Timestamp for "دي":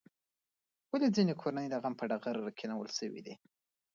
3.25-3.33